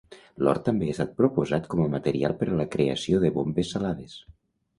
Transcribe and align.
L'or 0.45 0.59
també 0.67 0.87
ha 0.87 0.93
estat 0.95 1.11
proposat 1.19 1.67
com 1.73 1.81
a 1.83 1.89
material 1.97 2.35
per 2.41 2.49
a 2.49 2.57
la 2.63 2.67
creació 2.77 3.21
de 3.27 3.33
bombes 3.37 3.71
salades. 3.77 4.19